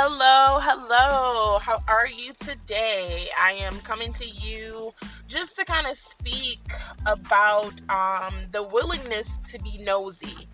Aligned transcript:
Hello, 0.00 0.60
hello. 0.60 1.58
How 1.58 1.82
are 1.88 2.06
you 2.06 2.32
today? 2.32 3.26
I 3.36 3.54
am 3.54 3.80
coming 3.80 4.12
to 4.12 4.24
you 4.24 4.94
just 5.26 5.56
to 5.56 5.64
kind 5.64 5.88
of 5.88 5.96
speak 5.96 6.60
about 7.04 7.72
um, 7.90 8.32
the 8.52 8.62
willingness 8.62 9.38
to 9.50 9.60
be 9.60 9.76
nosy. 9.78 10.46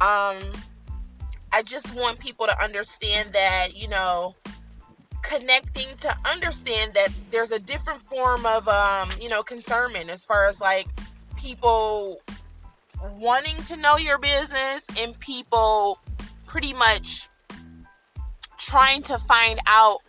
Um, 0.00 0.50
I 1.52 1.62
just 1.64 1.94
want 1.94 2.18
people 2.18 2.46
to 2.46 2.60
understand 2.60 3.32
that, 3.34 3.76
you 3.76 3.86
know, 3.86 4.34
connecting 5.22 5.96
to 5.98 6.16
understand 6.28 6.94
that 6.94 7.10
there's 7.30 7.52
a 7.52 7.60
different 7.60 8.02
form 8.02 8.44
of, 8.46 8.66
um, 8.66 9.10
you 9.20 9.28
know, 9.28 9.44
concernment 9.44 10.10
as 10.10 10.26
far 10.26 10.48
as 10.48 10.60
like 10.60 10.88
people 11.36 12.20
wanting 13.16 13.62
to 13.62 13.76
know 13.76 13.96
your 13.96 14.18
business 14.18 14.88
and 14.98 15.16
people 15.20 16.00
pretty 16.46 16.72
much 16.72 17.28
trying 18.58 19.02
to 19.02 19.18
find 19.18 19.58
out 19.66 20.00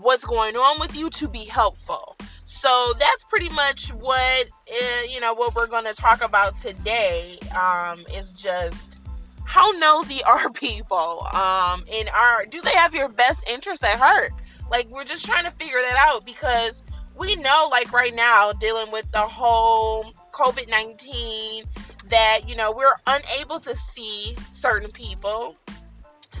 what's 0.00 0.24
going 0.24 0.56
on 0.56 0.80
with 0.80 0.96
you 0.96 1.10
to 1.10 1.28
be 1.28 1.44
helpful. 1.44 2.16
So 2.44 2.92
that's 2.98 3.24
pretty 3.24 3.48
much 3.50 3.90
what 3.94 4.46
uh, 4.70 5.02
you 5.08 5.20
know 5.20 5.34
what 5.34 5.54
we're 5.54 5.66
going 5.66 5.84
to 5.84 5.94
talk 5.94 6.22
about 6.22 6.56
today. 6.56 7.38
Um, 7.58 8.04
is 8.14 8.32
just 8.32 8.98
how 9.44 9.70
nosy 9.72 10.22
are 10.26 10.50
people? 10.50 11.26
Um, 11.32 11.84
and 11.92 12.08
are 12.10 12.46
do 12.46 12.60
they 12.62 12.74
have 12.74 12.94
your 12.94 13.08
best 13.08 13.48
interest 13.50 13.84
at 13.84 13.98
heart? 13.98 14.32
Like 14.70 14.88
we're 14.88 15.04
just 15.04 15.26
trying 15.26 15.44
to 15.44 15.50
figure 15.50 15.78
that 15.80 15.96
out 16.08 16.24
because 16.24 16.82
we 17.18 17.34
know, 17.36 17.68
like 17.70 17.92
right 17.92 18.14
now, 18.14 18.52
dealing 18.52 18.92
with 18.92 19.10
the 19.10 19.18
whole 19.18 20.12
COVID 20.32 20.68
nineteen, 20.68 21.64
that 22.10 22.40
you 22.48 22.54
know 22.54 22.72
we're 22.72 22.96
unable 23.06 23.58
to 23.60 23.74
see 23.76 24.36
certain 24.50 24.90
people 24.90 25.56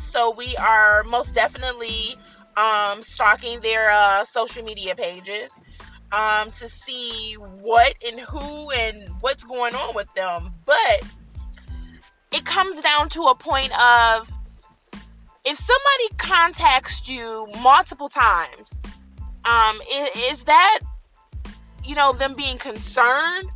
so 0.06 0.30
we 0.30 0.56
are 0.56 1.02
most 1.04 1.34
definitely 1.34 2.16
um, 2.56 3.02
stalking 3.02 3.60
their 3.60 3.90
uh, 3.90 4.24
social 4.24 4.62
media 4.62 4.94
pages 4.94 5.50
um, 6.12 6.50
to 6.52 6.68
see 6.68 7.34
what 7.34 7.94
and 8.06 8.20
who 8.20 8.70
and 8.70 9.08
what's 9.20 9.44
going 9.44 9.74
on 9.74 9.94
with 9.94 10.08
them. 10.14 10.54
But 10.64 11.02
it 12.32 12.44
comes 12.44 12.80
down 12.80 13.08
to 13.10 13.22
a 13.22 13.34
point 13.34 13.72
of 13.78 14.30
if 15.44 15.58
somebody 15.58 16.16
contacts 16.18 17.08
you 17.08 17.46
multiple 17.60 18.08
times, 18.08 18.82
um, 19.44 19.80
is, 19.92 20.32
is 20.32 20.44
that 20.44 20.80
you 21.84 21.94
know 21.94 22.12
them 22.12 22.34
being 22.34 22.58
concerned? 22.58 23.50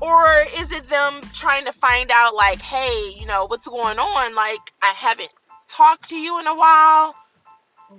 Or 0.00 0.26
is 0.58 0.72
it 0.72 0.88
them 0.90 1.20
trying 1.32 1.64
to 1.66 1.72
find 1.72 2.10
out, 2.12 2.34
like, 2.34 2.60
hey, 2.60 3.14
you 3.16 3.24
know, 3.24 3.46
what's 3.46 3.68
going 3.68 4.00
on? 4.00 4.34
Like, 4.34 4.72
I 4.82 4.92
haven't 4.96 5.32
talked 5.72 6.10
to 6.10 6.16
you 6.16 6.38
in 6.38 6.46
a 6.46 6.54
while, 6.54 7.14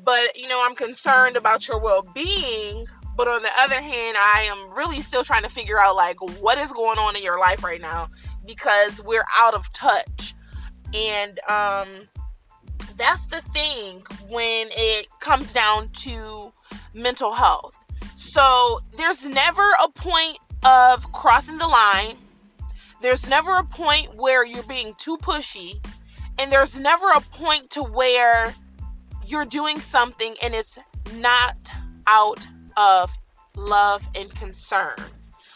but 0.04 0.38
you 0.38 0.48
know, 0.48 0.64
I'm 0.64 0.76
concerned 0.76 1.36
about 1.36 1.68
your 1.68 1.80
well 1.80 2.06
being. 2.14 2.86
But 3.16 3.28
on 3.28 3.44
the 3.44 3.52
other 3.60 3.80
hand, 3.80 4.18
I 4.18 4.48
am 4.50 4.76
really 4.76 5.02
still 5.02 5.24
trying 5.24 5.44
to 5.44 5.50
figure 5.50 5.80
out 5.80 5.96
like 5.96 6.18
what 6.42 6.58
is 6.58 6.72
going 6.72 6.98
on 6.98 7.16
in 7.16 7.24
your 7.24 7.40
life 7.40 7.64
right 7.64 7.82
now 7.82 8.08
because 8.46 9.04
we're 9.04 9.26
out 9.38 9.54
of 9.54 9.72
touch. 9.74 10.34
And 10.94 11.40
um 11.50 12.08
that's 12.96 13.26
the 13.28 13.42
thing 13.54 14.04
when 14.30 14.68
it 14.72 15.08
comes 15.20 15.54
down 15.54 15.90
to 15.90 16.54
mental 16.94 17.34
health. 17.34 17.76
So 18.16 18.82
there's 18.98 19.28
never 19.28 19.68
a 19.84 19.90
point 19.90 20.38
of 20.64 21.12
crossing 21.12 21.58
the 21.58 21.68
line. 21.68 22.18
There's 23.02 23.28
never 23.28 23.58
a 23.58 23.64
point 23.64 24.16
where 24.16 24.46
you're 24.46 24.64
being 24.64 24.94
too 24.98 25.18
pushy 25.18 25.84
and 26.38 26.52
there's 26.52 26.80
never 26.80 27.09
a 27.12 27.22
point 27.22 27.70
to 27.72 27.84
where 27.84 28.53
you're 29.26 29.45
doing 29.45 29.80
something 29.80 30.36
and 30.42 30.53
it's 30.53 30.78
not 31.16 31.56
out 32.08 32.47
of 32.78 33.12
love 33.56 34.08
and 34.16 34.34
concern. 34.35 34.96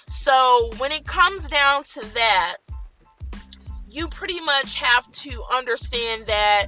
So 0.08 0.70
when 0.78 0.92
it 0.92 1.06
comes 1.06 1.48
down 1.48 1.84
to 1.84 2.06
that, 2.14 2.58
you 3.90 4.08
pretty 4.08 4.40
much 4.42 4.76
have 4.76 5.12
to 5.12 5.44
understand 5.54 6.28
that 6.28 6.68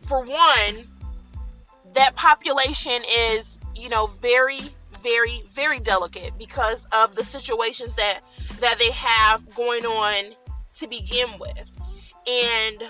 for 0.00 0.24
one, 0.24 0.86
that 1.94 2.14
population 2.16 3.02
is, 3.08 3.60
you 3.74 3.88
know, 3.88 4.06
very 4.06 4.60
very 5.02 5.42
very 5.54 5.78
delicate 5.78 6.32
because 6.38 6.86
of 6.92 7.14
the 7.16 7.24
situations 7.24 7.96
that 7.96 8.20
that 8.60 8.78
they 8.78 8.90
have 8.90 9.54
going 9.54 9.84
on 9.86 10.34
to 10.72 10.86
begin 10.86 11.28
with 11.38 11.70
and 12.30 12.84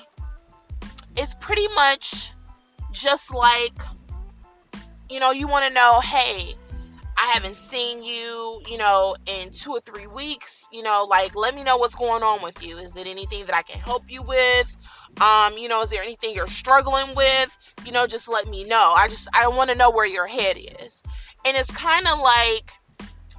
it's 1.16 1.34
pretty 1.34 1.66
much 1.74 2.32
just 2.92 3.32
like 3.32 3.72
you 5.08 5.18
know 5.18 5.30
you 5.30 5.48
want 5.48 5.66
to 5.66 5.72
know 5.72 6.00
hey 6.00 6.54
i 7.16 7.30
haven't 7.32 7.56
seen 7.56 8.02
you 8.02 8.60
you 8.68 8.76
know 8.76 9.14
in 9.26 9.50
two 9.50 9.70
or 9.70 9.80
three 9.80 10.06
weeks 10.06 10.68
you 10.72 10.82
know 10.82 11.06
like 11.08 11.34
let 11.34 11.54
me 11.54 11.64
know 11.64 11.76
what's 11.76 11.94
going 11.94 12.22
on 12.22 12.42
with 12.42 12.62
you. 12.62 12.78
Is 12.78 12.96
it 12.96 13.06
anything 13.06 13.46
that 13.46 13.54
i 13.54 13.62
can 13.62 13.80
help 13.80 14.04
you 14.08 14.22
with? 14.22 14.76
Um 15.20 15.56
you 15.56 15.68
know 15.68 15.82
is 15.82 15.90
there 15.90 16.02
anything 16.02 16.34
you're 16.34 16.46
struggling 16.46 17.14
with? 17.14 17.58
You 17.84 17.92
know 17.92 18.06
just 18.06 18.28
let 18.28 18.46
me 18.46 18.64
know. 18.64 18.92
I 18.94 19.08
just 19.08 19.28
i 19.32 19.48
want 19.48 19.70
to 19.70 19.76
know 19.76 19.90
where 19.90 20.06
your 20.06 20.26
head 20.26 20.58
is. 20.82 21.02
And 21.44 21.56
it's 21.56 21.70
kind 21.70 22.06
of 22.06 22.18
like 22.18 22.72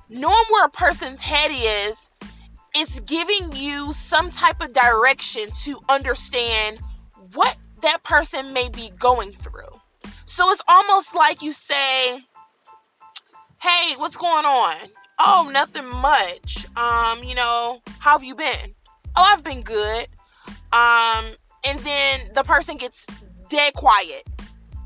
knowing 0.09 0.45
where 0.49 0.65
a 0.65 0.69
person's 0.69 1.21
head 1.21 1.51
is 1.53 2.09
it's 2.73 2.99
giving 3.01 3.51
you 3.53 3.91
some 3.93 4.29
type 4.29 4.61
of 4.61 4.73
direction 4.73 5.49
to 5.63 5.79
understand 5.89 6.79
what 7.33 7.57
that 7.81 8.03
person 8.03 8.53
may 8.53 8.69
be 8.69 8.91
going 8.99 9.33
through. 9.33 9.79
So 10.25 10.49
it's 10.51 10.61
almost 10.67 11.15
like 11.15 11.41
you 11.41 11.51
say, 11.51 12.25
"Hey, 13.61 13.95
what's 13.97 14.17
going 14.17 14.45
on?" 14.45 14.75
"Oh, 15.19 15.49
nothing 15.51 15.87
much." 15.87 16.65
Um, 16.77 17.23
you 17.23 17.35
know, 17.35 17.81
how 17.99 18.11
have 18.13 18.23
you 18.23 18.35
been? 18.35 18.75
"Oh, 19.15 19.23
I've 19.23 19.43
been 19.43 19.61
good." 19.61 20.07
Um, 20.71 21.35
and 21.65 21.79
then 21.79 22.31
the 22.33 22.43
person 22.43 22.77
gets 22.77 23.05
dead 23.49 23.73
quiet, 23.73 24.25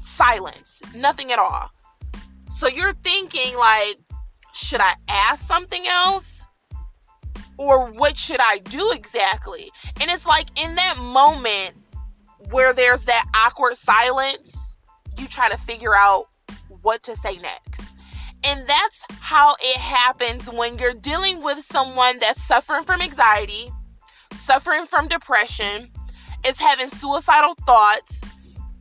silence, 0.01 0.81
nothing 0.95 1.31
at 1.31 1.39
all. 1.39 1.69
So 2.49 2.67
you're 2.67 2.93
thinking 2.93 3.55
like, 3.57 3.97
should 4.53 4.81
I 4.81 4.95
ask 5.07 5.45
something 5.45 5.85
else? 5.87 6.34
Or 7.57 7.91
what 7.91 8.17
should 8.17 8.39
I 8.39 8.59
do 8.59 8.91
exactly? 8.93 9.71
And 10.01 10.09
it's 10.11 10.25
like 10.25 10.47
in 10.59 10.75
that 10.75 10.97
moment 10.97 11.75
where 12.51 12.73
there's 12.73 13.05
that 13.05 13.25
awkward 13.35 13.75
silence, 13.75 14.77
you 15.17 15.27
try 15.27 15.49
to 15.49 15.57
figure 15.57 15.95
out 15.95 16.27
what 16.81 17.03
to 17.03 17.15
say 17.15 17.37
next. 17.37 17.93
And 18.43 18.67
that's 18.67 19.03
how 19.19 19.55
it 19.59 19.77
happens 19.77 20.51
when 20.51 20.77
you're 20.77 20.93
dealing 20.93 21.41
with 21.41 21.59
someone 21.59 22.19
that's 22.19 22.43
suffering 22.43 22.83
from 22.83 23.01
anxiety, 23.01 23.71
suffering 24.31 24.85
from 24.85 25.07
depression, 25.07 25.89
is 26.45 26.59
having 26.59 26.89
suicidal 26.89 27.55
thoughts. 27.65 28.21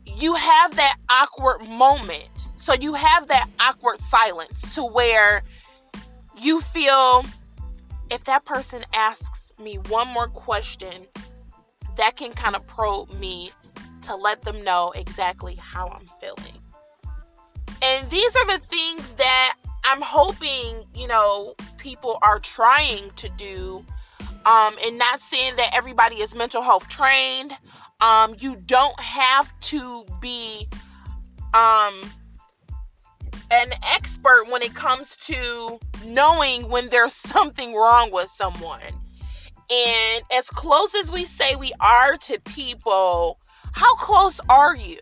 You 0.04 0.34
have 0.34 0.76
that 0.76 0.96
awkward 1.08 1.66
moment. 1.66 2.28
So 2.56 2.74
you 2.74 2.94
have 2.94 3.28
that 3.28 3.48
awkward 3.58 4.00
silence 4.00 4.74
to 4.74 4.84
where 4.84 5.42
you 6.36 6.60
feel 6.60 7.24
if 8.10 8.24
that 8.24 8.44
person 8.44 8.84
asks 8.92 9.52
me 9.58 9.76
one 9.88 10.08
more 10.08 10.28
question, 10.28 11.06
that 11.96 12.16
can 12.16 12.32
kind 12.32 12.56
of 12.56 12.66
probe 12.66 13.12
me 13.18 13.50
to 14.02 14.14
let 14.14 14.42
them 14.42 14.62
know 14.64 14.92
exactly 14.94 15.54
how 15.56 15.88
I'm 15.88 16.06
feeling. 16.20 16.60
And 17.82 18.08
these 18.10 18.36
are 18.36 18.46
the 18.46 18.58
things 18.58 19.14
that 19.14 19.56
I'm 19.84 20.00
hoping, 20.00 20.84
you 20.94 21.06
know, 21.06 21.54
people 21.78 22.18
are 22.22 22.38
trying 22.38 23.10
to 23.16 23.28
do. 23.30 23.84
Um, 24.46 24.76
and 24.84 24.98
not 24.98 25.22
saying 25.22 25.56
that 25.56 25.70
everybody 25.74 26.16
is 26.16 26.34
mental 26.34 26.60
health 26.60 26.88
trained. 26.88 27.56
Um, 28.02 28.34
you 28.38 28.56
don't 28.56 28.98
have 29.00 29.50
to 29.60 30.04
be 30.20 30.68
um, 31.54 32.02
an 33.54 33.72
expert 33.92 34.46
when 34.50 34.62
it 34.62 34.74
comes 34.74 35.16
to 35.18 35.78
knowing 36.04 36.68
when 36.68 36.88
there's 36.88 37.14
something 37.32 37.74
wrong 37.74 38.10
with 38.12 38.28
someone. 38.28 38.80
And 39.70 40.24
as 40.32 40.50
close 40.50 40.94
as 40.94 41.10
we 41.10 41.24
say 41.24 41.56
we 41.56 41.72
are 41.80 42.16
to 42.18 42.40
people, 42.40 43.38
how 43.72 43.94
close 43.96 44.40
are 44.48 44.76
you? 44.76 44.98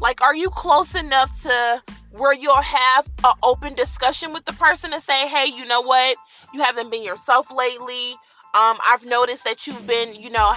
Like, 0.00 0.20
are 0.22 0.34
you 0.34 0.50
close 0.50 0.94
enough 0.94 1.42
to 1.42 1.82
where 2.10 2.34
you'll 2.34 2.60
have 2.62 3.08
an 3.24 3.34
open 3.42 3.74
discussion 3.74 4.32
with 4.32 4.44
the 4.44 4.52
person 4.54 4.92
and 4.92 5.02
say, 5.02 5.28
hey, 5.28 5.46
you 5.46 5.64
know 5.64 5.82
what? 5.82 6.16
You 6.52 6.62
haven't 6.62 6.90
been 6.90 7.02
yourself 7.02 7.50
lately. 7.52 8.12
Um, 8.54 8.78
I've 8.88 9.04
noticed 9.04 9.44
that 9.44 9.66
you've 9.66 9.86
been, 9.86 10.14
you 10.14 10.30
know, 10.30 10.52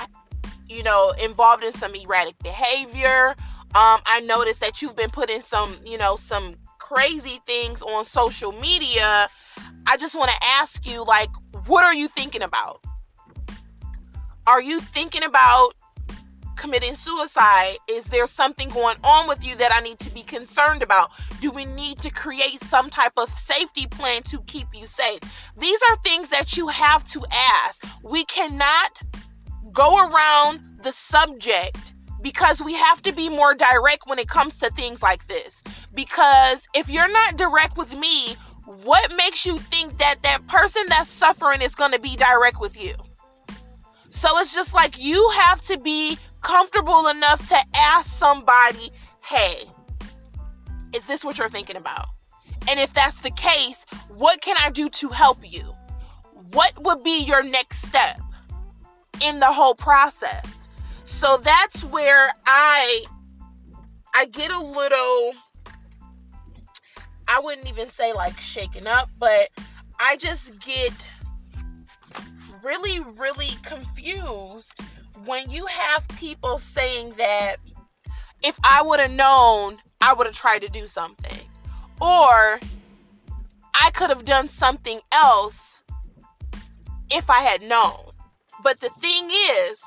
you 0.69 0.83
know, 0.83 1.13
involved 1.23 1.63
in 1.63 1.71
some 1.71 1.95
erratic 1.95 2.37
behavior. 2.39 3.35
Um, 3.75 4.01
I 4.05 4.21
noticed 4.23 4.61
that 4.61 4.81
you've 4.81 4.95
been 4.95 5.09
putting 5.09 5.41
some, 5.41 5.75
you 5.85 5.97
know, 5.97 6.15
some 6.15 6.55
crazy 6.88 7.42
things 7.45 7.81
on 7.81 8.06
social 8.06 8.54
media, 8.54 9.28
I 9.86 9.98
just 9.98 10.16
want 10.16 10.30
to 10.30 10.48
ask 10.60 10.86
you 10.86 11.04
like 11.04 11.30
what 11.66 11.84
are 11.84 11.94
you 11.94 12.07
thinking 12.07 12.42
about? 12.42 12.84
Are 14.45 14.62
you 14.62 14.80
thinking 14.80 15.24
about 15.24 15.74
committing 16.56 16.95
suicide? 16.95 17.75
Is 17.89 18.06
there 18.06 18.25
something 18.25 18.69
going 18.69 18.95
on 19.04 19.28
with 19.28 19.44
you 19.44 19.56
that 19.57 19.74
I 19.74 19.81
need 19.81 20.00
to 20.00 20.10
be 20.13 20.24
concerned 20.24 20.81
about? 20.81 21.12
Do 21.42 21.51
we 21.51 21.66
need 21.66 22.00
to 22.00 22.10
create 22.10 22.62
some 22.62 22.89
type 22.89 23.13
of 23.18 23.30
safety 23.38 23.86
plan 23.88 24.24
to 24.24 24.39
keep 24.48 24.68
you 24.74 24.86
safe? 24.86 25.19
These 25.57 25.80
are 25.89 25.98
things 25.98 26.30
that 26.30 26.56
you 26.56 26.69
have 26.69 27.06
to 27.10 27.25
ask. 27.66 27.86
We 28.01 28.24
cannot 28.25 29.01
go 29.74 30.07
around 30.07 30.62
the 30.81 30.94
subject 30.94 31.94
because 32.22 32.62
we 32.62 32.74
have 32.74 33.01
to 33.04 33.12
be 33.12 33.30
more 33.30 33.54
direct 33.54 34.04
when 34.06 34.19
it 34.19 34.28
comes 34.28 34.57
to 34.60 34.69
things 34.72 35.04
like 35.04 35.28
this. 35.28 35.63
Because 35.97 36.69
if 36.75 36.91
you're 36.91 37.11
not 37.11 37.38
direct 37.38 37.75
with 37.75 37.91
me, 37.97 38.35
what 38.83 39.17
makes 39.17 39.47
you 39.47 39.57
think 39.57 39.97
that 39.97 40.21
that 40.21 40.45
person 40.45 40.83
that's 40.89 41.09
suffering 41.09 41.63
is 41.63 41.73
going 41.73 41.91
to 41.91 41.99
be 41.99 42.15
direct 42.15 42.61
with 42.61 42.79
you? 42.79 42.94
So 44.11 44.38
it's 44.38 44.53
just 44.53 44.75
like 44.75 45.03
you 45.03 45.27
have 45.29 45.59
to 45.61 45.79
be 45.79 46.19
comfortable 46.44 47.07
enough 47.07 47.49
to 47.49 47.57
ask 47.75 48.11
somebody, 48.11 48.91
hey, 49.23 49.63
is 50.94 51.07
this 51.07 51.25
what 51.25 51.39
you're 51.39 51.49
thinking 51.49 51.77
about? 51.77 52.05
And 52.69 52.79
if 52.79 52.93
that's 52.93 53.21
the 53.21 53.31
case, 53.31 53.88
what 54.09 54.39
can 54.41 54.55
I 54.59 54.69
do 54.69 54.89
to 54.89 55.09
help 55.09 55.51
you? 55.51 55.73
What 56.51 56.73
would 56.83 57.01
be 57.01 57.23
your 57.23 57.41
next 57.41 57.81
step 57.81 58.21
in 59.25 59.39
the 59.39 59.51
whole 59.51 59.73
process? 59.73 60.69
So 61.05 61.38
that's 61.38 61.83
where 61.85 62.33
I 62.45 63.03
I 64.13 64.25
get 64.25 64.51
a 64.51 64.59
little 64.59 65.33
I 67.38 67.39
wouldn't 67.39 67.68
even 67.68 67.88
say 67.88 68.13
like 68.13 68.39
shaken 68.39 68.88
up, 68.88 69.12
but 69.19 69.50
I 70.00 70.18
just 70.18 70.60
get 70.60 70.92
really, 72.63 73.00
really 73.16 73.51
confused 73.62 74.74
when 75.24 75.48
you 75.51 75.68
have 75.68 76.07
people 76.18 76.57
saying 76.57 77.13
that 77.18 77.57
if 78.42 78.57
I 78.63 78.81
would 78.81 79.00
have 79.00 79.12
known, 79.12 79.78
I 80.01 80.16
would 80.16 80.25
have 80.25 80.36
tried 80.36 80.63
to 80.63 80.68
do 80.68 80.88
something. 80.88 81.38
Or 82.01 82.60
I 83.75 83.92
could 83.94 84.10
have 84.10 84.25
done 84.25 84.48
something 84.48 85.00
else 85.12 85.78
if 87.12 87.30
I 87.30 87.42
had 87.42 87.62
known. 87.62 88.13
But 88.63 88.80
the 88.80 88.89
thing 89.00 89.30
is, 89.30 89.84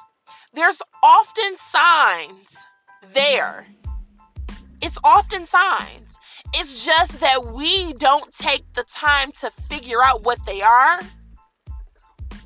there's 0.55 0.81
often 1.02 1.56
signs 1.56 2.64
there. 3.12 3.67
It's 4.90 4.98
often 5.04 5.44
signs. 5.44 6.19
It's 6.52 6.84
just 6.84 7.20
that 7.20 7.52
we 7.54 7.92
don't 7.92 8.28
take 8.37 8.64
the 8.72 8.82
time 8.82 9.31
to 9.34 9.48
figure 9.52 10.02
out 10.02 10.25
what 10.25 10.44
they 10.44 10.62
are 10.62 10.98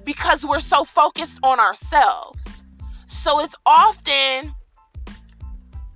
because 0.04 0.44
we're 0.44 0.60
so 0.60 0.84
focused 0.84 1.38
on 1.42 1.58
ourselves. 1.58 2.62
So 3.06 3.40
it's 3.40 3.56
often, 3.64 4.54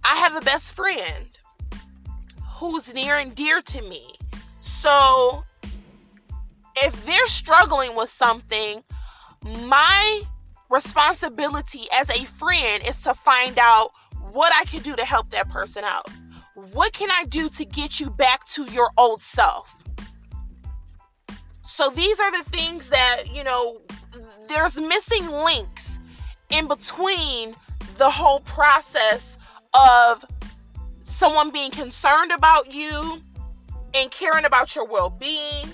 I 0.03 0.17
have 0.17 0.37
a 0.37 0.41
best 0.41 0.73
friend 0.73 1.39
who's 2.55 2.95
near 2.95 3.17
and 3.17 3.35
dear 3.35 3.61
to 3.61 3.83
me. 3.83 4.15
So 4.61 5.45
if 6.77 7.05
they're 7.05 7.27
struggling 7.27 7.95
with 7.95 8.09
something, 8.09 8.83
my 9.45 10.23
responsibility 10.71 11.89
as 11.93 12.09
a 12.09 12.25
friend 12.25 12.83
is 12.89 13.03
to 13.03 13.13
find 13.13 13.59
out 13.59 13.91
what 14.33 14.51
I 14.59 14.65
can 14.65 14.81
do 14.81 14.97
to 14.97 15.05
help 15.05 15.29
that 15.33 15.51
person 15.51 15.85
out. 15.85 16.09
What 16.73 16.93
can 16.93 17.09
I 17.09 17.25
do 17.25 17.49
to 17.51 17.65
get 17.65 18.01
you 18.01 18.11
back 18.11 18.45
to 18.49 18.65
your 18.65 18.91
old 18.97 19.21
self? 19.21 19.77
So 21.63 21.89
these 21.91 22.19
are 22.19 22.33
the 22.33 22.43
things 22.51 22.91
that, 22.91 23.33
you 23.33 23.45
know, 23.45 23.81
there's 24.49 24.81
missing 24.81 25.29
links 25.29 26.01
in 26.51 26.67
between 26.67 27.55
the 27.97 28.11
whole 28.11 28.41
process 28.41 29.39
of 29.73 30.25
someone 31.03 31.51
being 31.51 31.71
concerned 31.71 32.33
about 32.33 32.73
you 32.73 33.23
and 33.95 34.11
caring 34.11 34.45
about 34.45 34.75
your 34.75 34.85
well-being 34.85 35.69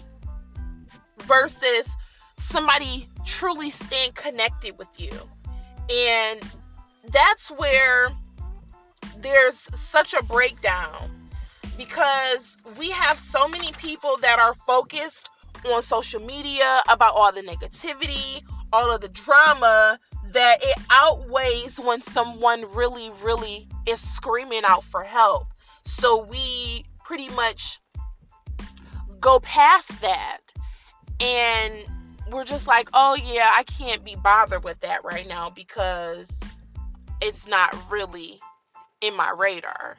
versus 1.21 1.97
somebody 2.37 3.09
truly 3.25 3.71
staying 3.71 4.13
connected 4.13 4.77
with 4.77 4.89
you. 4.99 5.13
And 5.91 6.43
that's 7.11 7.51
where 7.53 8.11
there's 9.25 9.56
such 9.75 10.12
a 10.12 10.23
breakdown 10.25 11.11
because 11.79 12.59
we 12.79 12.91
have 12.91 13.19
so 13.19 13.49
many 13.49 13.73
people 13.73 14.19
that 14.21 14.38
are 14.38 14.55
focused 14.55 15.31
on 15.73 15.82
social 15.82 16.21
media 16.21 16.81
about 16.91 17.15
all 17.17 17.32
the 17.32 17.41
negativity, 17.41 18.43
all 18.73 18.94
of 18.94 19.00
the 19.00 19.09
drama 19.09 19.99
that 20.32 20.59
it 20.62 20.79
outweighs 20.91 21.81
when 21.81 22.03
someone 22.03 22.67
really, 22.75 23.11
really 23.23 23.67
is 23.87 23.99
screaming 23.99 24.62
out 24.65 24.85
for 24.85 25.03
help. 25.03 25.47
So 25.85 26.25
we 26.25 26.85
pretty 27.03 27.31
much 27.31 27.81
go 29.21 29.41
past 29.41 30.03
that 30.03 30.41
and 31.19 31.73
we're 32.31 32.44
just 32.44 32.67
like, 32.67 32.91
oh 32.93 33.17
yeah, 33.25 33.50
I 33.55 33.62
can't 33.62 34.05
be 34.05 34.17
bothered 34.17 34.65
with 34.65 34.81
that 34.81 35.03
right 35.03 35.26
now 35.26 35.49
because 35.49 36.29
it's 37.23 37.49
not 37.49 37.75
really 37.91 38.38
in 39.05 39.17
my 39.17 39.31
radar. 39.37 39.97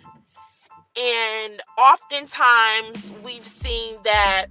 And 0.97 1.61
oftentimes 1.77 3.11
we've 3.23 3.45
seen 3.45 3.97
that 4.03 4.47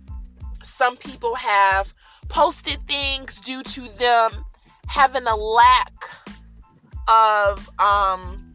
some 0.62 0.96
people 0.96 1.34
have 1.34 1.92
posted 2.28 2.78
things 2.86 3.40
due 3.40 3.62
to 3.62 3.88
them 3.98 4.44
having 4.86 5.26
a 5.26 5.36
lack 5.36 5.92
of 7.08 7.68
um 7.78 8.54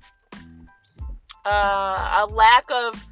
uh, 1.45 2.25
a 2.27 2.33
lack 2.33 2.69
of 2.71 3.05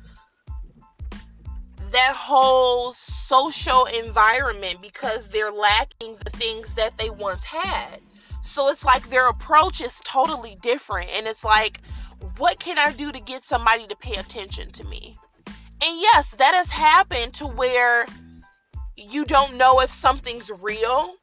that 1.91 2.13
whole 2.15 2.91
social 2.91 3.85
environment 3.85 4.81
because 4.81 5.29
they're 5.29 5.51
lacking 5.51 6.15
the 6.23 6.29
things 6.31 6.75
that 6.75 6.97
they 6.97 7.09
once 7.09 7.43
had. 7.43 7.99
So 8.41 8.69
it's 8.69 8.85
like 8.85 9.09
their 9.09 9.29
approach 9.29 9.81
is 9.81 10.01
totally 10.03 10.57
different. 10.61 11.09
And 11.11 11.27
it's 11.27 11.43
like, 11.43 11.81
what 12.37 12.59
can 12.59 12.77
I 12.77 12.91
do 12.91 13.11
to 13.11 13.19
get 13.19 13.43
somebody 13.43 13.87
to 13.87 13.95
pay 13.95 14.15
attention 14.15 14.71
to 14.71 14.83
me? 14.85 15.17
And 15.47 15.99
yes, 15.99 16.35
that 16.35 16.53
has 16.53 16.69
happened 16.69 17.33
to 17.35 17.47
where 17.47 18.05
you 18.95 19.25
don't 19.25 19.55
know 19.57 19.79
if 19.79 19.93
something's 19.93 20.51
real 20.61 21.15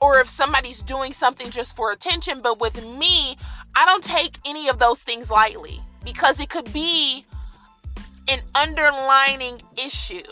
or 0.00 0.18
if 0.18 0.28
somebody's 0.28 0.82
doing 0.82 1.12
something 1.12 1.50
just 1.50 1.76
for 1.76 1.92
attention. 1.92 2.40
But 2.42 2.60
with 2.60 2.84
me, 2.98 3.36
I 3.76 3.84
don't 3.86 4.02
take 4.02 4.38
any 4.46 4.68
of 4.68 4.78
those 4.78 5.02
things 5.02 5.30
lightly 5.30 5.80
because 6.04 6.40
it 6.40 6.48
could 6.48 6.72
be 6.72 7.24
an 8.28 8.40
underlining 8.54 9.62
issue 9.84 10.22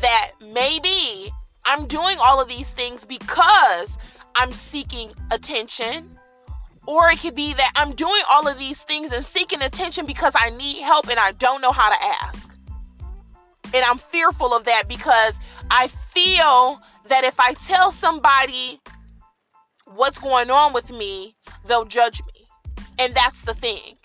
that 0.00 0.32
maybe 0.40 1.30
I'm 1.64 1.86
doing 1.86 2.16
all 2.20 2.42
of 2.42 2.48
these 2.48 2.72
things 2.72 3.04
because 3.04 3.98
I'm 4.34 4.52
seeking 4.52 5.12
attention. 5.30 6.13
Or 6.86 7.08
it 7.08 7.20
could 7.20 7.34
be 7.34 7.54
that 7.54 7.72
I'm 7.76 7.92
doing 7.94 8.22
all 8.30 8.46
of 8.46 8.58
these 8.58 8.82
things 8.82 9.12
and 9.12 9.24
seeking 9.24 9.62
attention 9.62 10.06
because 10.06 10.34
I 10.36 10.50
need 10.50 10.82
help 10.82 11.08
and 11.08 11.18
I 11.18 11.32
don't 11.32 11.62
know 11.62 11.72
how 11.72 11.88
to 11.88 12.04
ask. 12.24 12.56
And 13.74 13.84
I'm 13.84 13.98
fearful 13.98 14.54
of 14.54 14.64
that 14.64 14.84
because 14.88 15.40
I 15.70 15.88
feel 15.88 16.80
that 17.08 17.24
if 17.24 17.40
I 17.40 17.54
tell 17.54 17.90
somebody 17.90 18.80
what's 19.86 20.18
going 20.18 20.50
on 20.50 20.72
with 20.72 20.90
me, 20.90 21.34
they'll 21.66 21.84
judge 21.84 22.22
me. 22.26 22.46
And 22.98 23.14
that's 23.14 23.42
the 23.42 23.54
thing. 23.54 23.96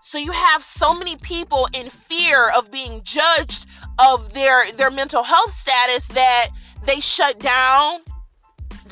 So 0.00 0.18
you 0.18 0.32
have 0.32 0.62
so 0.62 0.94
many 0.94 1.16
people 1.16 1.68
in 1.72 1.88
fear 1.88 2.50
of 2.50 2.70
being 2.70 3.02
judged 3.02 3.66
of 3.98 4.34
their 4.34 4.70
their 4.72 4.90
mental 4.90 5.22
health 5.22 5.52
status 5.52 6.08
that 6.08 6.48
they 6.84 7.00
shut 7.00 7.38
down, 7.38 8.00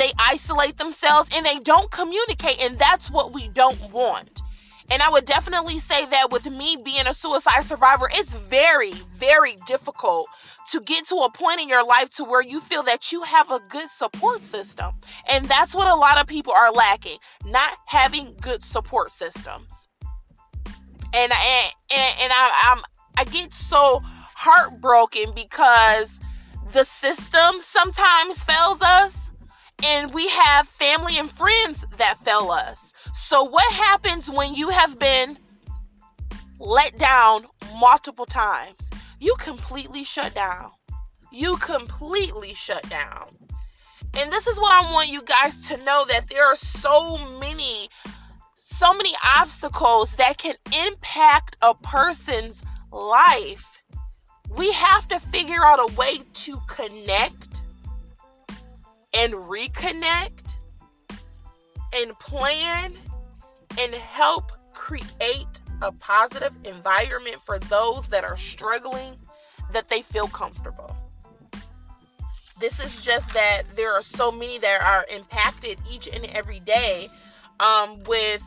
they 0.02 0.12
isolate 0.18 0.78
themselves 0.78 1.30
and 1.37 1.47
they 1.47 1.61
don't 1.61 1.90
communicate 1.92 2.61
and 2.61 2.76
that's 2.76 3.09
what 3.09 3.32
we 3.32 3.47
don't 3.49 3.92
want. 3.92 4.42
And 4.90 5.00
I 5.00 5.09
would 5.09 5.25
definitely 5.25 5.78
say 5.78 6.04
that 6.06 6.32
with 6.32 6.50
me 6.50 6.76
being 6.85 7.06
a 7.06 7.14
suicide 7.14 7.62
survivor, 7.62 8.09
it's 8.12 8.35
very, 8.35 8.92
very 9.14 9.56
difficult 9.64 10.26
to 10.73 10.80
get 10.80 11.06
to 11.06 11.16
a 11.16 11.30
point 11.30 11.61
in 11.61 11.68
your 11.68 11.87
life 11.87 12.11
to 12.16 12.25
where 12.25 12.42
you 12.42 12.61
feel 12.61 12.82
that 12.82 13.12
you 13.12 13.23
have 13.23 13.52
a 13.52 13.61
good 13.68 13.88
support 13.88 14.42
system. 14.42 14.92
And 15.30 15.44
that's 15.47 15.75
what 15.75 15.87
a 15.87 15.94
lot 15.94 16.21
of 16.21 16.26
people 16.26 16.52
are 16.52 16.73
lacking, 16.73 17.18
not 17.47 17.71
having 17.87 18.35
good 18.40 18.62
support 18.62 19.12
systems. 19.12 19.88
And 21.14 21.32
and 21.32 21.73
and, 21.94 22.14
and 22.23 22.32
I, 22.32 22.73
I'm 22.73 22.82
I 23.18 23.25
get 23.25 23.54
so 23.54 24.00
heartbroken 24.35 25.32
because 25.35 26.18
the 26.73 26.85
system 26.85 27.61
sometimes 27.61 28.42
fails 28.42 28.82
us 28.82 29.30
and 29.84 30.12
we 30.14 30.28
have 30.28 30.68
family 30.68 31.18
and 31.18 31.30
friends 31.30 31.84
that 31.96 32.18
fail 32.18 32.50
us. 32.50 32.92
So, 33.14 33.44
what 33.44 33.72
happens 33.72 34.30
when 34.30 34.54
you 34.54 34.68
have 34.68 34.98
been 34.98 35.38
let 36.58 36.98
down 36.98 37.46
multiple 37.76 38.26
times? 38.26 38.90
You 39.20 39.34
completely 39.38 40.04
shut 40.04 40.34
down. 40.34 40.70
You 41.30 41.56
completely 41.56 42.54
shut 42.54 42.88
down. 42.88 43.36
And 44.18 44.30
this 44.30 44.46
is 44.46 44.60
what 44.60 44.72
I 44.72 44.92
want 44.92 45.08
you 45.08 45.22
guys 45.22 45.68
to 45.68 45.76
know 45.78 46.04
that 46.08 46.28
there 46.28 46.44
are 46.44 46.56
so 46.56 47.16
many 47.38 47.88
so 48.56 48.94
many 48.94 49.12
obstacles 49.36 50.14
that 50.16 50.38
can 50.38 50.54
impact 50.86 51.56
a 51.62 51.74
person's 51.74 52.62
life. 52.92 53.82
We 54.56 54.70
have 54.72 55.08
to 55.08 55.18
figure 55.18 55.64
out 55.64 55.80
a 55.80 55.92
way 55.94 56.18
to 56.18 56.60
connect 56.68 57.62
and 59.14 59.33
reconnect 59.35 60.57
and 61.95 62.19
plan 62.19 62.95
and 63.78 63.95
help 63.95 64.52
create 64.73 65.61
a 65.83 65.92
positive 65.92 66.52
environment 66.64 67.37
for 67.45 67.59
those 67.59 68.07
that 68.09 68.25
are 68.25 68.37
struggling 68.37 69.16
that 69.73 69.88
they 69.88 70.02
feel 70.02 70.28
comfortable. 70.28 70.97
This 72.61 72.78
is 72.78 73.02
just 73.02 73.33
that 73.35 73.62
there 73.75 73.92
are 73.92 74.02
so 74.02 74.31
many 74.31 74.59
that 74.59 74.83
are 74.83 75.04
impacted 75.14 75.78
each 75.90 76.07
and 76.09 76.25
every 76.26 76.61
day 76.61 77.11
um, 77.59 78.02
with 78.04 78.42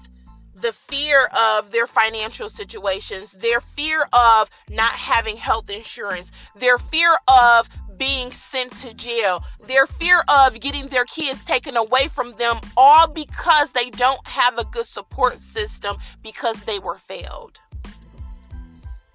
the 0.56 0.72
fear 0.72 1.30
of 1.38 1.72
their 1.72 1.86
financial 1.86 2.48
situations, 2.48 3.34
their 3.34 3.60
fear 3.60 4.08
of 4.14 4.50
not 4.70 4.94
having 4.94 5.36
health 5.36 5.70
insurance, 5.70 6.32
their 6.56 6.78
fear 6.78 7.18
of 7.28 7.68
being 7.98 8.32
sent 8.32 8.76
to 8.78 8.94
jail, 8.94 9.44
their 9.68 9.86
fear 9.88 10.24
of 10.28 10.60
getting 10.60 10.88
their 10.88 11.06
kids 11.06 11.44
taken 11.44 11.78
away 11.78 12.08
from 12.08 12.34
them, 12.34 12.60
all 12.78 13.08
because 13.08 13.72
they 13.74 13.90
don't 13.90 14.26
have 14.28 14.58
a 14.58 14.66
good 14.66 14.86
support 14.86 15.40
system 15.40 15.98
because 16.24 16.64
they 16.64 16.80
were 16.80 16.98
failed. 16.98 17.60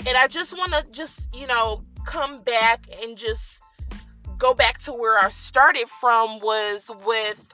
And 0.07 0.17
I 0.17 0.29
just 0.29 0.57
want 0.57 0.73
to 0.73 0.87
just, 0.91 1.35
you 1.37 1.47
know, 1.47 1.83
come 2.07 2.43
back 2.43 2.87
and 3.03 3.17
just 3.17 3.63
go 4.39 4.55
back 4.55 4.79
to 4.79 4.93
where 4.93 5.19
I 5.19 5.29
started 5.31 5.89
from 5.89 6.39
was 6.41 6.91
with 7.05 7.47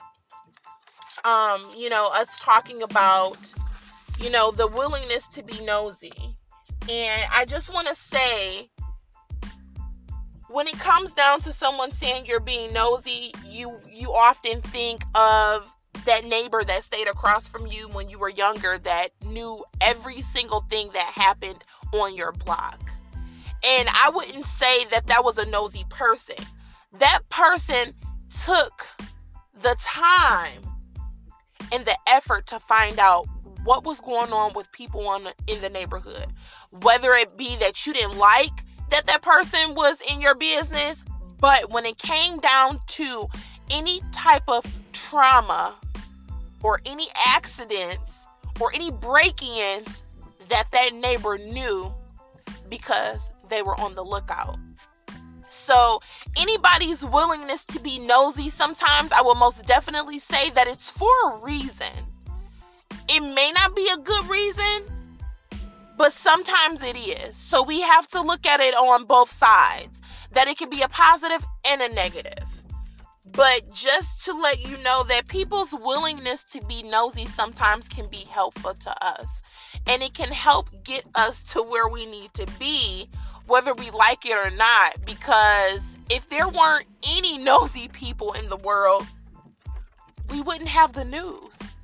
um, 1.25 1.61
you 1.75 1.89
know, 1.89 2.09
us 2.13 2.39
talking 2.39 2.81
about 2.83 3.53
you 4.19 4.29
know, 4.29 4.51
the 4.51 4.67
willingness 4.67 5.27
to 5.29 5.43
be 5.43 5.63
nosy. 5.63 6.35
And 6.89 7.21
I 7.31 7.45
just 7.45 7.73
want 7.73 7.87
to 7.87 7.95
say 7.95 8.69
when 10.49 10.67
it 10.67 10.79
comes 10.79 11.13
down 11.13 11.41
to 11.41 11.51
someone 11.51 11.91
saying 11.91 12.25
you're 12.25 12.39
being 12.39 12.73
nosy, 12.73 13.31
you 13.45 13.79
you 13.91 14.11
often 14.13 14.61
think 14.61 15.03
of 15.15 15.73
that 16.05 16.23
neighbor 16.23 16.63
that 16.63 16.83
stayed 16.83 17.07
across 17.07 17.47
from 17.47 17.67
you 17.67 17.87
when 17.89 18.09
you 18.09 18.17
were 18.17 18.29
younger 18.29 18.77
that 18.77 19.09
knew 19.25 19.63
every 19.81 20.21
single 20.21 20.61
thing 20.69 20.89
that 20.93 21.11
happened 21.13 21.63
on 21.93 22.15
your 22.15 22.31
block. 22.31 22.79
And 23.63 23.89
I 23.89 24.09
wouldn't 24.13 24.45
say 24.45 24.85
that 24.85 25.07
that 25.07 25.23
was 25.23 25.37
a 25.37 25.45
nosy 25.49 25.85
person. 25.89 26.35
That 26.93 27.21
person 27.29 27.93
took 28.45 28.87
the 29.61 29.75
time 29.79 30.61
and 31.71 31.83
the 31.83 31.97
effort 32.07 32.45
to 32.47 32.59
find 32.59 32.99
out 32.99 33.27
what 33.63 33.83
was 33.83 33.99
going 33.99 34.31
on 34.31 34.53
with 34.53 34.71
people 34.71 35.07
on 35.09 35.27
in 35.47 35.59
the 35.59 35.69
neighborhood. 35.69 36.27
Whether 36.71 37.13
it 37.13 37.35
be 37.35 37.57
that 37.57 37.85
you 37.85 37.93
didn't 37.93 38.17
like 38.17 38.63
that 38.89 39.05
that 39.05 39.21
person 39.21 39.75
was 39.75 40.01
in 40.01 40.21
your 40.21 40.35
business, 40.35 41.03
but 41.39 41.71
when 41.71 41.85
it 41.85 41.97
came 41.97 42.39
down 42.39 42.79
to 42.87 43.27
any 43.69 44.01
type 44.11 44.47
of 44.47 44.65
trauma 44.93 45.75
or 46.63 46.81
any 46.85 47.07
accidents 47.27 48.27
or 48.59 48.73
any 48.73 48.91
break-ins 48.91 50.03
that 50.49 50.69
that 50.71 50.93
neighbor 50.93 51.37
knew 51.37 51.93
because 52.69 53.31
they 53.49 53.61
were 53.61 53.79
on 53.79 53.95
the 53.95 54.03
lookout. 54.03 54.57
So, 55.49 56.01
anybody's 56.37 57.05
willingness 57.05 57.63
to 57.65 57.79
be 57.79 57.99
nosy, 57.99 58.49
sometimes 58.49 59.13
I 59.13 59.21
will 59.21 59.35
most 59.35 59.65
definitely 59.65 60.19
say 60.19 60.49
that 60.51 60.67
it's 60.67 60.91
for 60.91 61.09
a 61.31 61.37
reason. 61.37 61.87
It 63.09 63.21
may 63.21 63.51
not 63.53 63.73
be 63.73 63.89
a 63.93 63.97
good 63.97 64.27
reason, 64.29 64.83
but 65.97 66.11
sometimes 66.11 66.83
it 66.83 66.95
is. 66.95 67.35
So 67.35 67.63
we 67.63 67.81
have 67.81 68.07
to 68.09 68.21
look 68.21 68.45
at 68.45 68.59
it 68.59 68.75
on 68.75 69.05
both 69.05 69.31
sides 69.31 70.01
that 70.31 70.47
it 70.47 70.57
can 70.57 70.69
be 70.69 70.83
a 70.83 70.87
positive 70.87 71.43
and 71.65 71.81
a 71.81 71.89
negative. 71.89 72.45
But 73.25 73.73
just 73.73 74.23
to 74.25 74.33
let 74.33 74.67
you 74.67 74.77
know 74.77 75.03
that 75.03 75.27
people's 75.27 75.73
willingness 75.73 76.43
to 76.45 76.61
be 76.65 76.83
nosy 76.83 77.25
sometimes 77.25 77.89
can 77.89 78.07
be 78.07 78.25
helpful 78.29 78.73
to 78.73 79.05
us. 79.05 79.41
And 79.85 80.01
it 80.01 80.13
can 80.13 80.31
help 80.31 80.69
get 80.83 81.05
us 81.15 81.43
to 81.53 81.61
where 81.61 81.87
we 81.87 82.05
need 82.05 82.33
to 82.35 82.47
be, 82.59 83.09
whether 83.47 83.73
we 83.73 83.89
like 83.91 84.25
it 84.25 84.37
or 84.37 84.55
not. 84.55 85.05
Because 85.05 85.97
if 86.09 86.29
there 86.29 86.47
weren't 86.47 86.87
any 87.07 87.37
nosy 87.43 87.87
people 87.89 88.33
in 88.33 88.49
the 88.49 88.57
world, 88.57 89.05
we 90.29 90.41
wouldn't 90.41 90.69
have 90.69 90.93
the 90.93 91.05
news 91.05 91.75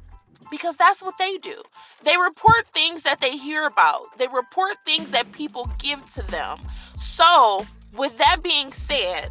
because 0.53 0.77
that's 0.77 1.01
what 1.01 1.17
they 1.17 1.39
do. 1.39 1.63
They 2.03 2.15
report 2.15 2.67
things 2.67 3.01
that 3.01 3.19
they 3.19 3.37
hear 3.37 3.65
about, 3.65 4.15
they 4.19 4.27
report 4.27 4.75
things 4.85 5.09
that 5.09 5.31
people 5.31 5.67
give 5.79 6.05
to 6.13 6.21
them. 6.27 6.59
So, 6.95 7.65
with 7.97 8.15
that 8.19 8.43
being 8.43 8.71
said, 8.71 9.29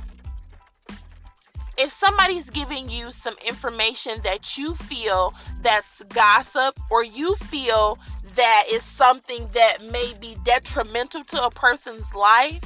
if 1.78 1.92
somebody's 1.92 2.50
giving 2.50 2.90
you 2.90 3.12
some 3.12 3.36
information 3.46 4.14
that 4.24 4.58
you 4.58 4.74
feel 4.74 5.32
that's 5.60 6.02
gossip 6.08 6.76
or 6.90 7.04
you 7.04 7.36
feel 7.36 8.00
that 8.34 8.64
is 8.68 8.82
something 8.82 9.48
that 9.52 9.78
may 9.92 10.14
be 10.20 10.36
detrimental 10.42 11.22
to 11.22 11.44
a 11.44 11.50
person's 11.52 12.12
life, 12.16 12.64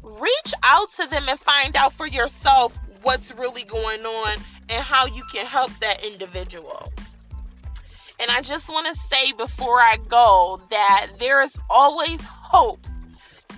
reach 0.00 0.54
out 0.62 0.90
to 0.90 1.08
them 1.08 1.24
and 1.28 1.40
find 1.40 1.74
out 1.74 1.92
for 1.92 2.06
yourself 2.06 2.78
what's 3.02 3.34
really 3.34 3.64
going 3.64 4.06
on 4.06 4.38
and 4.68 4.84
how 4.84 5.06
you 5.06 5.24
can 5.24 5.44
help 5.44 5.72
that 5.80 6.04
individual. 6.04 6.93
And 8.24 8.30
I 8.30 8.40
just 8.40 8.70
want 8.70 8.86
to 8.86 8.94
say 8.94 9.32
before 9.32 9.80
I 9.80 9.98
go 10.08 10.58
that 10.70 11.08
there 11.18 11.42
is 11.42 11.60
always 11.68 12.24
hope 12.24 12.86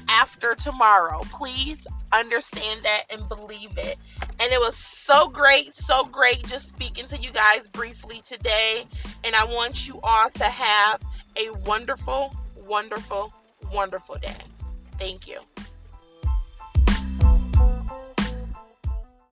after 0.09 0.57
tomorrow. 0.57 1.21
Please 1.31 1.87
understand 2.13 2.83
that 2.83 3.05
and 3.09 3.29
believe 3.29 3.79
it. 3.79 3.97
And 4.41 4.53
it 4.53 4.59
was 4.59 4.77
so 4.77 5.29
great, 5.29 5.77
so 5.77 6.03
great 6.07 6.45
just 6.49 6.69
speaking 6.69 7.07
to 7.07 7.17
you 7.17 7.31
guys 7.31 7.69
briefly 7.69 8.21
today. 8.23 8.89
And 9.23 9.37
I 9.37 9.45
want 9.45 9.87
you 9.87 10.01
all 10.03 10.31
to 10.31 10.45
have 10.47 11.01
a 11.37 11.53
wonderful, 11.61 12.35
wonderful, 12.57 13.33
wonderful 13.73 14.17
day. 14.17 14.35
Thank 14.99 15.29
you. 15.29 15.39